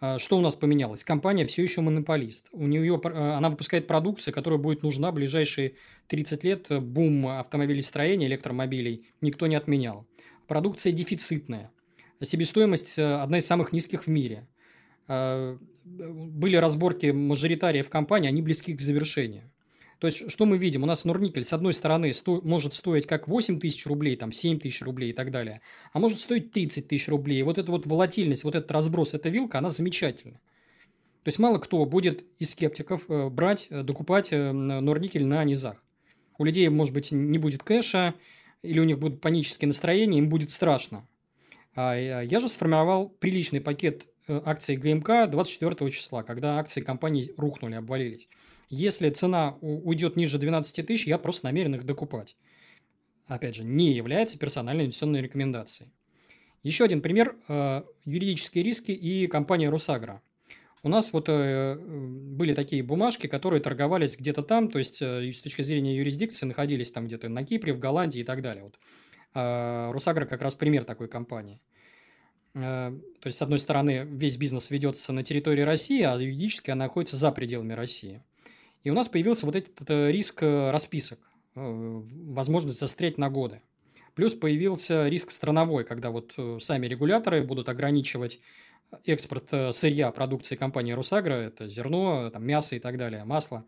[0.00, 1.04] а, что у нас поменялось?
[1.04, 2.48] Компания все еще монополист.
[2.52, 5.74] У нее, она выпускает продукцию, которая будет нужна ближайшие
[6.08, 6.66] 30 лет.
[6.82, 10.06] Бум автомобилестроения, электромобилей никто не отменял.
[10.46, 11.70] Продукция дефицитная.
[12.22, 14.46] Себестоимость одна из самых низких в мире
[15.86, 19.50] были разборки мажоритариев компании, они близки к завершению.
[19.98, 20.82] То есть, что мы видим?
[20.82, 24.58] У нас Норникель, с одной стороны, сто, может стоить как 8 тысяч рублей, там 7
[24.58, 27.42] тысяч рублей и так далее, а может стоить 30 тысяч рублей.
[27.42, 30.38] Вот эта вот волатильность, вот этот разброс, эта вилка, она замечательна.
[31.22, 35.82] То есть, мало кто будет из скептиков э, брать, э, докупать э, Норникель на низах.
[36.36, 38.14] У людей, может быть, не будет кэша,
[38.62, 41.08] или у них будут панические настроения, им будет страшно.
[41.74, 48.28] А я же сформировал приличный пакет акции ГМК 24 числа, когда акции компании рухнули, обвалились.
[48.68, 52.36] Если цена уйдет ниже 12 тысяч, я просто намерен их докупать.
[53.26, 55.90] Опять же, не является персональной инвестиционной рекомендацией.
[56.62, 60.22] Еще один пример э,– юридические риски и компания «Русагра».
[60.82, 65.62] У нас вот э, были такие бумажки, которые торговались где-то там, то есть с точки
[65.62, 68.64] зрения юрисдикции находились там где-то на Кипре, в Голландии и так далее.
[68.64, 68.78] Вот.
[69.92, 71.75] «Русагра» как раз пример такой компании– Э,
[72.56, 77.16] то есть, с одной стороны, весь бизнес ведется на территории России, а юридически она находится
[77.16, 78.22] за пределами России.
[78.82, 81.18] И у нас появился вот этот э, риск э, расписок,
[81.54, 83.60] возможность застрять на годы.
[84.14, 88.40] Плюс появился риск страновой, когда вот сами регуляторы будут ограничивать
[89.04, 93.66] экспорт сырья продукции компании «Русагра», это зерно, там, мясо и так далее, масло,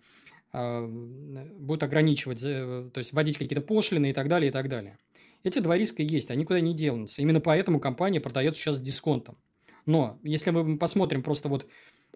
[0.53, 4.97] будут ограничивать, то есть вводить какие-то пошлины и так далее, и так далее.
[5.45, 7.23] Эти два риска есть, они никуда не делаются.
[7.23, 9.39] Именно поэтому компания продается сейчас с дисконтом.
[9.87, 11.67] Но если мы посмотрим просто вот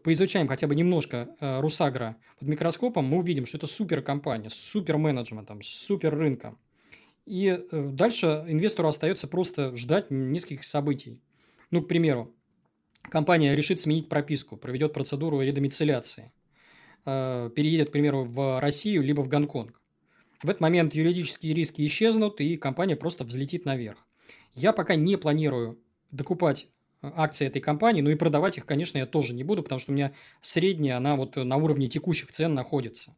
[0.02, 5.62] поизучаем хотя бы немножко э, Русагра под микроскопом, мы увидим, что это суперкомпания с суперменеджментом,
[5.62, 6.56] с супер.
[7.24, 11.22] И э, дальше инвестору остается просто ждать нескольких событий.
[11.70, 12.35] Ну, к примеру,
[13.02, 16.32] компания решит сменить прописку, проведет процедуру редомицеляции,
[17.06, 19.81] э, переедет, к примеру, в Россию либо в Гонконг.
[20.42, 23.98] В этот момент юридические риски исчезнут, и компания просто взлетит наверх.
[24.55, 25.78] Я пока не планирую
[26.11, 26.66] докупать
[27.00, 29.92] э, акции этой компании, ну и продавать их, конечно, я тоже не буду, потому что
[29.92, 33.14] у меня средняя, она вот на уровне текущих цен находится.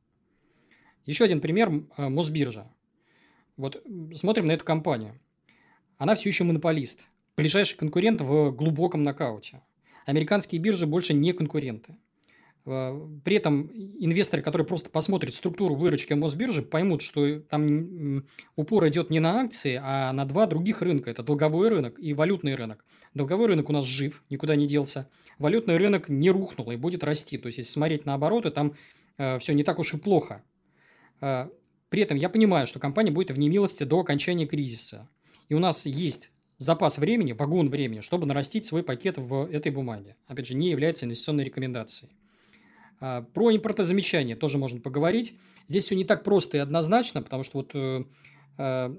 [1.07, 2.71] Еще один пример э,– Мосбиржа.
[3.57, 3.83] Вот
[4.15, 5.19] смотрим на эту компанию.
[5.97, 7.09] Она все еще монополист.
[7.37, 9.63] ближайший конкурент в глубоком нокауте.
[10.07, 11.97] Американские биржи больше не конкуренты.
[12.67, 18.25] Э, при этом инвесторы, которые просто посмотрят структуру выручки Мосбиржи, поймут, что там
[18.57, 21.11] упор идет не на акции, а на два других рынка.
[21.11, 22.85] Это долговой рынок и валютный рынок.
[23.13, 25.09] Долговой рынок у нас жив, никуда не делся.
[25.39, 27.37] Валютный рынок не рухнул и будет расти.
[27.39, 28.75] То есть, если смотреть на обороты, там
[29.19, 30.43] э, все не так уж и плохо.
[31.21, 31.49] Э,
[31.91, 35.09] при этом я понимаю, что компания будет в немилости до окончания кризиса.
[35.49, 40.17] И у нас есть запас времени, вагон времени, чтобы нарастить свой пакет в этой бумаге.
[40.27, 42.13] Опять же, не является инвестиционной рекомендацией.
[43.07, 45.35] А, про импортозамещание тоже можно поговорить.
[45.69, 48.05] Здесь все не так просто и однозначно, потому что вот э,
[48.57, 48.95] э,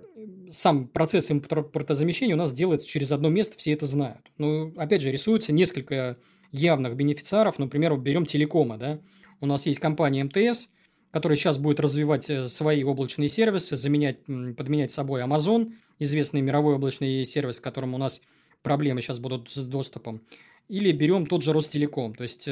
[0.52, 4.22] сам процесс импортозамещения у нас делается через одно место, все это знают.
[4.38, 6.18] Ну, опять же, рисуется несколько
[6.52, 7.58] явных бенефициаров.
[7.58, 9.00] Например, берем телекома, да.
[9.42, 10.76] У нас есть компания МТС,
[11.10, 14.24] которая сейчас будет развивать э, свои облачные сервисы, заменять,
[14.56, 18.22] подменять собой Amazon, известный мировой облачный сервис, с которым у нас
[18.62, 20.22] проблемы сейчас будут с доступом.
[20.70, 22.14] Или берем тот же Ростелеком.
[22.14, 22.48] То есть,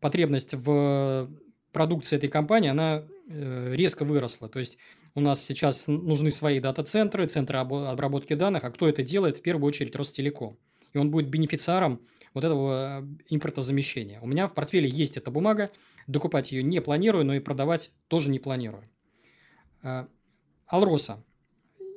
[0.00, 1.30] потребность в
[1.72, 4.48] продукции этой компании, она э, резко выросла.
[4.48, 4.78] То есть,
[5.14, 9.38] у нас сейчас нужны свои дата-центры, центры обработки данных, а кто это делает?
[9.38, 10.56] В первую очередь Ростелеком.
[10.92, 12.00] И он будет бенефициаром
[12.34, 14.20] вот этого э, импортозамещения.
[14.20, 15.70] У меня в портфеле есть эта бумага,
[16.06, 18.88] докупать ее не планирую, но и продавать тоже не планирую.
[19.82, 20.06] Э,
[20.66, 21.24] Алроса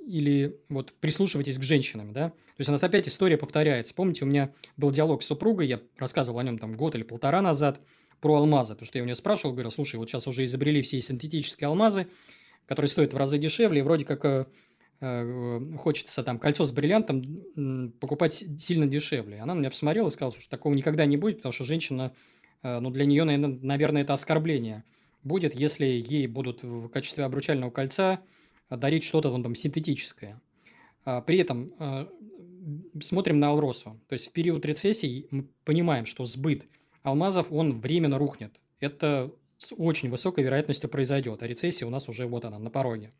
[0.05, 2.29] или вот прислушивайтесь к женщинам, да.
[2.29, 3.95] То есть, у нас опять история повторяется.
[3.95, 7.41] Помните, у меня был диалог с супругой, я рассказывал о нем там год или полтора
[7.41, 7.81] назад,
[8.23, 8.75] про алмазы.
[8.75, 12.07] То, что я у нее спрашивал, говорил, слушай, вот сейчас уже изобрели все синтетические алмазы,
[12.65, 14.45] которые стоят в разы дешевле, и вроде как э,
[15.01, 19.41] э, хочется там кольцо с бриллиантом покупать сильно дешевле.
[19.41, 22.13] Она на меня посмотрела и сказала, что такого никогда не будет, потому что женщина,
[22.61, 24.85] э, ну, для нее, наверное, наверное, это оскорбление
[25.23, 28.21] будет, если ей будут в качестве обручального кольца
[28.69, 30.41] дарить что-то вон, там синтетическое.
[31.05, 32.09] А, при этом а,
[33.01, 33.99] смотрим на Алросу.
[34.07, 36.65] То есть в период рецессии мы понимаем, что сбыт
[37.03, 38.59] алмазов, он временно рухнет.
[38.79, 41.43] Это с очень высокой вероятностью произойдет.
[41.43, 43.11] А рецессия у нас уже вот она, на пороге.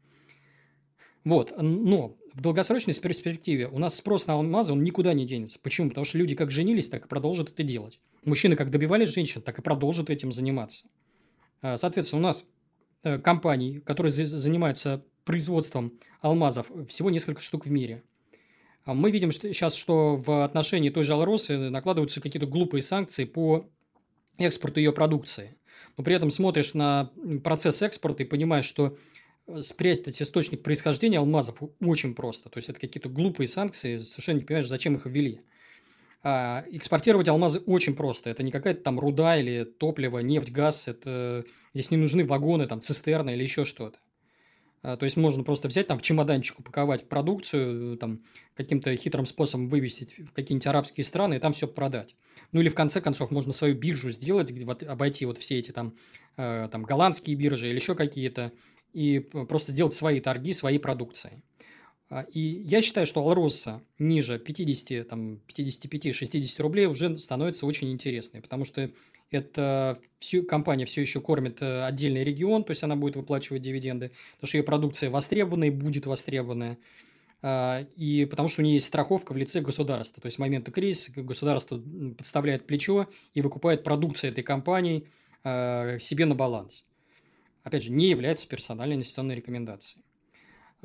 [1.24, 5.58] Вот, но в долгосрочной перспективе у нас спрос на алмазы, он никуда не денется.
[5.62, 5.88] Почему?
[5.88, 8.00] Потому что люди как женились, так и продолжат это делать.
[8.26, 10.86] Мужчины как добивались женщин, так и продолжат этим заниматься.
[11.62, 12.46] А, соответственно, у нас
[13.04, 18.04] э, компании, которые занимаются производством алмазов всего несколько штук в мире.
[18.86, 23.24] А мы видим что сейчас, что в отношении той же Алросы накладываются какие-то глупые санкции
[23.24, 23.66] по
[24.38, 25.56] экспорту ее продукции.
[25.98, 27.12] Но при этом смотришь на
[27.44, 28.98] процесс экспорта и понимаешь, что
[29.48, 32.50] э, спрятать источник происхождения алмазов очень просто.
[32.50, 35.42] То есть, это какие-то глупые санкции, совершенно не понимаешь, зачем их ввели.
[36.24, 38.30] А экспортировать алмазы очень просто.
[38.30, 40.88] Это не какая-то там руда или топливо, нефть, газ.
[40.88, 41.46] Это...
[41.74, 44.00] Здесь не нужны вагоны, там, цистерны или еще что-то.
[44.84, 48.22] А, то есть можно просто взять там в чемоданчик упаковать продукцию, там
[48.54, 52.16] каким-то хитрым способом вывести в какие-нибудь арабские страны и там все продать.
[52.52, 55.96] Ну или в конце концов можно свою биржу сделать, вот, обойти вот все эти там,
[56.38, 58.52] э, там голландские биржи или еще какие-то
[58.92, 61.42] и просто сделать свои торги, свои продукции.
[62.10, 68.42] А, и я считаю, что Алроса ниже 50, там, 55-60 рублей уже становится очень интересной,
[68.42, 68.92] потому что
[69.34, 74.12] это всю, компания все еще кормит э, отдельный регион, то есть она будет выплачивать дивиденды,
[74.36, 76.78] потому что ее продукция востребованная и будет востребованная.
[77.42, 80.22] А, и потому что у нее есть страховка в лице государства.
[80.22, 81.82] То есть в момент кризиса государство
[82.18, 85.08] подставляет плечо и выкупает продукцию этой компании
[85.44, 86.86] а, себе на баланс.
[87.64, 90.03] Опять же, не является персональной инвестиционной рекомендацией.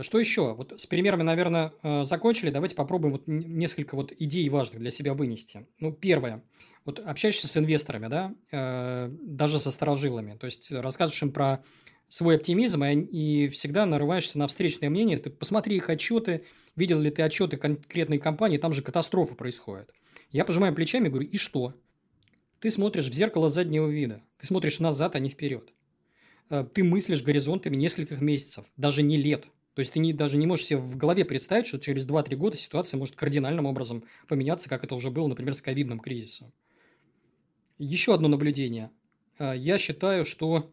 [0.01, 0.55] Что еще?
[0.55, 2.51] Вот с примерами, наверное, э, закончили.
[2.51, 5.67] Давайте попробуем вот несколько вот идей важных для себя вынести.
[5.81, 6.45] Ну, первое.
[6.85, 10.37] Вот общаешься с инвесторами, да, э, даже со сторожилами.
[10.39, 11.65] То есть рассказываешь им про
[12.09, 15.19] свой оптимизм и, всегда нарываешься на встречное мнение.
[15.19, 16.45] Ты посмотри их отчеты,
[16.77, 19.93] видел ли ты отчеты конкретной компании, там же катастрофа происходит.
[20.31, 21.75] Я пожимаю плечами и говорю, и что?
[22.61, 24.23] Ты смотришь в зеркало заднего вида.
[24.39, 25.71] Ты смотришь назад, а не вперед.
[26.51, 29.45] Э, ты мыслишь горизонтами нескольких месяцев, даже не лет–
[29.79, 32.57] то есть ты не, даже не можешь себе в голове представить, что через 2-3 года
[32.57, 36.53] ситуация может кардинальным образом поменяться, как это уже было, например, с ковидным кризисом.
[37.79, 38.91] Еще одно наблюдение.
[39.39, 40.73] Э, я считаю, что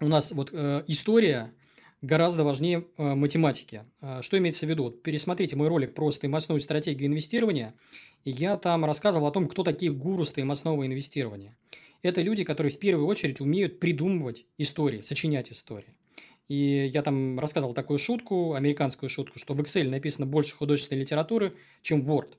[0.00, 1.52] у нас вот э, история
[2.00, 3.84] гораздо важнее э, математики.
[4.22, 4.90] Что имеется в виду?
[4.90, 7.74] Пересмотрите мой ролик про стоимостную стратегию инвестирования.
[8.24, 11.54] Я там рассказывал о том, кто такие гуру стоимостного инвестирования.
[12.00, 15.98] Это люди, которые в первую очередь умеют придумывать истории, сочинять истории.
[16.48, 21.54] И я там рассказывал такую шутку, американскую шутку, что в Excel написано больше художественной литературы,
[21.82, 22.34] чем в Word.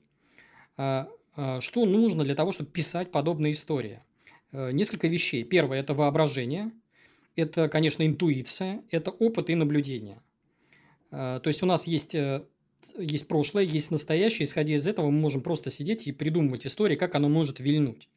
[0.76, 4.00] А, а, что нужно для того, чтобы писать подобные истории?
[4.52, 5.42] Э, несколько вещей.
[5.42, 6.70] Первое– это воображение.
[7.34, 8.82] Это, конечно, интуиция.
[8.90, 10.22] Это опыт и наблюдение.
[11.10, 12.44] А, то есть, у нас есть э,
[12.98, 14.44] есть прошлое, есть настоящее.
[14.44, 18.08] Исходя из этого, мы можем просто сидеть и придумывать истории, как оно может вильнуть.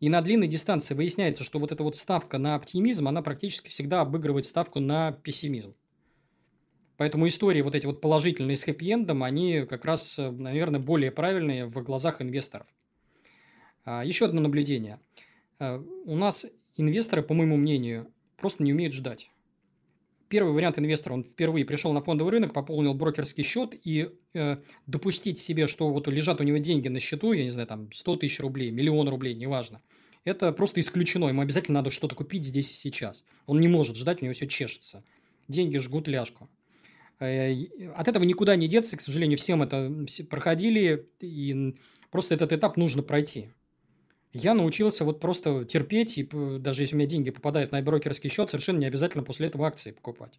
[0.00, 4.02] И на длинной дистанции выясняется, что вот эта вот ставка на оптимизм, она практически всегда
[4.02, 5.74] обыгрывает ставку на пессимизм.
[6.96, 11.82] Поэтому истории вот эти вот положительные с хэппи-эндом, они как раз, наверное, более правильные в
[11.82, 12.66] глазах инвесторов.
[13.84, 15.00] А, еще одно наблюдение.
[15.58, 19.30] А, у нас инвесторы, по моему мнению, просто не умеют ждать.
[20.28, 25.38] Первый вариант инвестора, он впервые пришел на фондовый рынок, пополнил брокерский счет и э, допустить
[25.38, 28.40] себе, что вот лежат у него деньги на счету, я не знаю, там 100 тысяч
[28.40, 29.80] рублей, миллион рублей, неважно.
[30.24, 31.28] Это просто исключено.
[31.28, 33.24] Ему обязательно надо что-то купить здесь и сейчас.
[33.46, 35.02] Он не может ждать, у него все чешется.
[35.48, 36.50] Деньги жгут ляжку.
[37.20, 37.54] Э,
[37.96, 39.90] от этого никуда не деться, к сожалению, всем это
[40.28, 41.74] проходили, и
[42.10, 43.48] просто этот этап нужно пройти.
[44.40, 48.50] Я научился вот просто терпеть, и даже если у меня деньги попадают на брокерский счет,
[48.50, 50.38] совершенно не обязательно после этого акции покупать.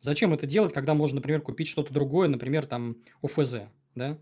[0.00, 3.62] Зачем это делать, когда можно, например, купить что-то другое, например, там ОФЗ,
[3.94, 4.18] да?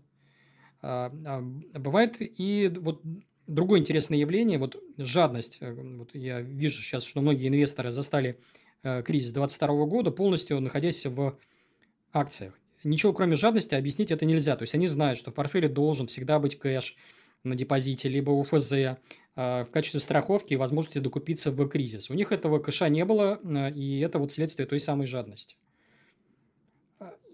[0.81, 1.41] А, а,
[1.79, 3.01] бывает и вот
[3.47, 5.57] другое интересное явление, вот жадность.
[5.61, 8.37] Э, вот я вижу сейчас, что многие инвесторы застали
[8.83, 11.37] э, кризис 2022 года, полностью находясь в
[12.11, 12.57] акциях.
[12.83, 14.55] Ничего кроме жадности объяснить это нельзя.
[14.55, 16.97] То есть они знают, что в портфеле должен всегда быть кэш,
[17.43, 18.95] на депозите, либо УФЗ э,
[19.35, 22.09] в качестве страховки и возможности докупиться в кризис.
[22.09, 25.57] У них этого кэша не было, э, и это вот следствие той самой жадности.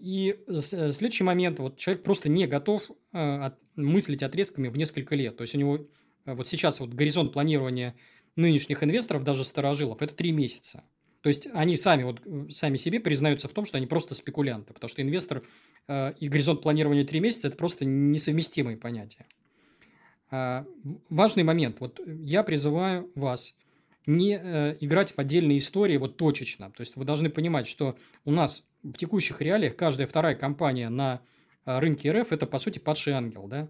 [0.00, 5.36] И следующий момент, вот человек просто не готов э, мыслить отрезками в несколько лет.
[5.36, 5.84] То есть у него
[6.24, 7.94] вот сейчас вот горизонт планирования
[8.34, 10.84] нынешних инвесторов, даже старожилов, это три месяца.
[11.20, 14.88] То есть они сами, вот, сами себе признаются в том, что они просто спекулянты, потому
[14.88, 15.42] что инвестор
[15.86, 19.26] и горизонт планирования три месяца– это просто несовместимые понятия.
[20.30, 20.64] А,
[21.08, 21.80] важный момент.
[21.80, 23.56] Вот я призываю вас
[24.06, 26.70] не э, играть в отдельные истории вот точечно.
[26.70, 31.20] То есть вы должны понимать, что у нас в текущих реалиях каждая вторая компания на
[31.64, 33.68] а, рынке РФ это по сути падший ангел, да?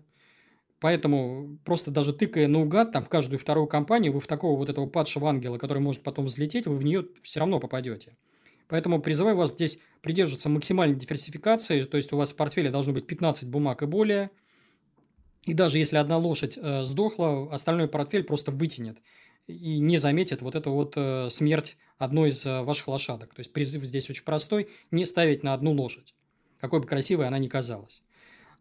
[0.78, 4.86] Поэтому просто даже тыкая наугад там в каждую вторую компанию, вы в такого вот этого
[4.86, 8.16] падшего ангела, который может потом взлететь, вы в нее все равно попадете.
[8.66, 13.06] Поэтому призываю вас здесь придерживаться максимальной диверсификации, то есть у вас в портфеле должно быть
[13.06, 14.30] 15 бумаг и более–
[15.46, 18.98] и даже если одна лошадь э, сдохла, остальной портфель просто вытянет
[19.46, 23.34] и не заметит вот эту вот э, смерть одной из э, ваших лошадок.
[23.34, 26.14] То есть призыв здесь очень простой– не ставить на одну лошадь,
[26.60, 28.02] какой бы красивой она ни казалась.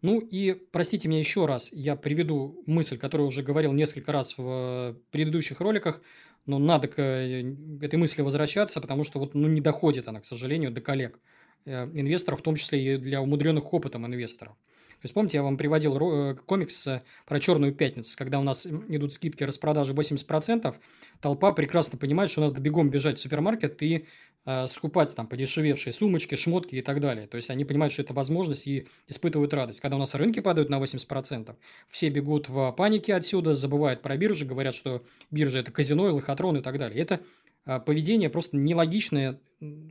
[0.02, 4.44] Ну и простите меня еще раз, я приведу мысль, которую уже говорил несколько раз в
[4.46, 6.02] э, предыдущих роликах,
[6.46, 10.26] но надо к, э, этой мысли возвращаться, потому что вот ну, не доходит она, к
[10.26, 11.20] сожалению, до коллег
[11.66, 14.56] э, инвесторов, в том числе и для умудренных опытом инвесторов.
[15.02, 18.68] То есть, помните, я вам приводил э, комикс э, про «Черную пятницу», когда у нас
[18.68, 20.76] идут скидки распродажи 80%,
[21.22, 24.08] толпа прекрасно понимает, что надо бегом бежать в супермаркет и
[24.46, 27.28] э, скупать там подешевевшие сумочки, шмотки и так далее.
[27.28, 29.80] То есть, они понимают, что это возможность и испытывают радость.
[29.80, 31.56] Когда у нас рынки падают на 80%,
[31.88, 36.62] все бегут в панике отсюда, забывают про биржи, говорят, что биржа– это казино, лохотрон и
[36.62, 37.02] так далее.
[37.02, 37.22] Это
[37.66, 39.40] э, поведение просто нелогичное,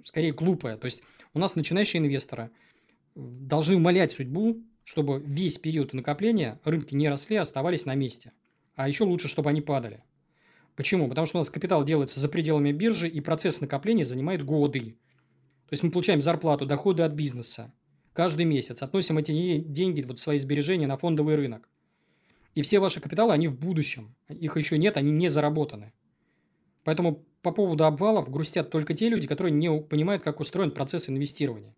[0.04, 0.76] скорее глупое.
[0.76, 2.50] То есть, у нас начинающие инвесторы
[3.14, 8.32] должны умолять судьбу чтобы весь период накопления рынки не росли, а оставались на месте.
[8.74, 10.02] А еще лучше, чтобы они падали.
[10.76, 11.10] Почему?
[11.10, 14.96] Потому что у нас капитал делается за пределами биржи, и процесс накопления занимает годы.
[15.68, 17.70] То есть мы получаем зарплату, доходы от бизнеса
[18.14, 21.68] каждый месяц, относим эти деньги, вот свои сбережения на фондовый рынок.
[22.54, 24.16] И все ваши капиталы, они в будущем.
[24.30, 25.92] Их еще нет, они не заработаны.
[26.84, 31.76] Поэтому по поводу обвалов грустят только те люди, которые не понимают, как устроен процесс инвестирования.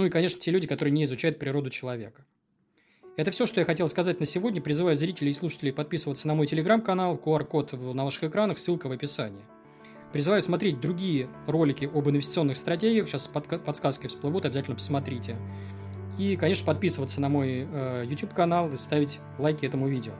[0.00, 2.24] Ну и, конечно, те люди, которые не изучают природу человека.
[3.18, 4.62] Это все, что я хотел сказать на сегодня.
[4.62, 9.42] Призываю зрителей и слушателей подписываться на мой телеграм-канал, QR-код на ваших экранах, ссылка в описании.
[10.10, 13.08] Призываю смотреть другие ролики об инвестиционных стратегиях.
[13.08, 15.36] Сейчас подсказки всплывут, обязательно посмотрите.
[16.18, 20.14] И, конечно, подписываться на мой э, YouTube-канал и ставить лайки этому видео.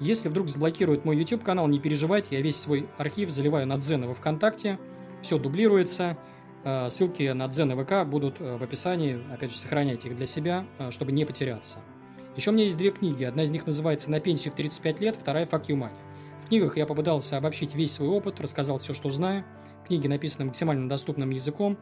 [0.00, 4.12] Если вдруг заблокируют мой YouTube-канал, не переживайте, я весь свой архив заливаю на Дзен и
[4.12, 4.80] ВКонтакте.
[5.22, 6.18] Все дублируется.
[6.64, 9.22] Э, ссылки на Дзен и ВК будут э, в описании.
[9.32, 11.78] Опять же, сохраняйте их для себя, э, чтобы не потеряться.
[12.36, 13.22] Еще у меня есть две книги.
[13.22, 15.92] Одна из них называется «На пенсию в 35 лет», вторая «Fuck you money».
[16.42, 19.44] В книгах я попытался обобщить весь свой опыт, рассказал все, что знаю.
[19.86, 21.78] Книги написаны максимально доступным языком,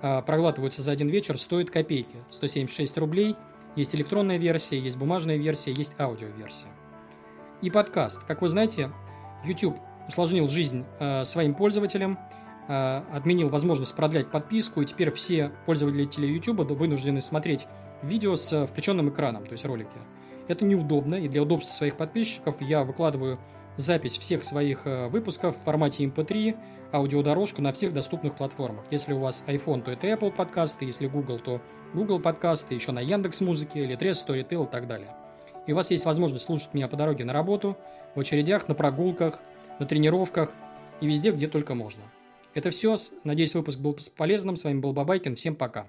[0.00, 3.36] проглатываются за один вечер, стоят копейки, 176 рублей.
[3.76, 6.70] Есть электронная версия, есть бумажная версия, есть аудиоверсия.
[7.62, 8.24] И подкаст.
[8.24, 8.90] Как вы знаете,
[9.44, 10.84] YouTube усложнил жизнь
[11.24, 17.66] своим пользователям– Э, отменил возможность продлять подписку, и теперь все пользователи YouTube вынуждены смотреть
[18.02, 19.96] видео с включенным экраном, то есть ролики.
[20.48, 23.38] Это неудобно, и для удобства своих подписчиков я выкладываю
[23.76, 26.56] запись всех своих э, выпусков в формате MP3,
[26.92, 28.84] аудиодорожку на всех доступных платформах.
[28.90, 31.62] Если у вас iPhone, то это Apple подкасты, если Google, то
[31.94, 35.08] Google подкасты, еще на Яндекс Музыке, Litres, Storytel и так далее.
[35.66, 37.76] И у вас есть возможность слушать меня по дороге на работу,
[38.14, 39.40] в очередях, на прогулках,
[39.78, 40.52] на тренировках
[41.00, 42.02] и везде, где только можно.
[42.54, 42.96] Это все.
[43.24, 44.56] Надеюсь, выпуск был полезным.
[44.56, 45.36] С вами был Бабайкин.
[45.36, 45.86] Всем пока.